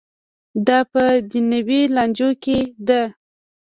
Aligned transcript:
دا 0.67 0.79
په 0.91 1.03
دنیوي 1.31 1.81
لانجو 1.95 2.29
کې 2.43 2.57
ده. 2.87 3.01